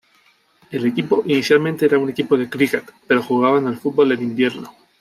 [0.71, 4.73] El equipo inicialmente era un equipo de críquet, pero jugaban al fútbol en invierno.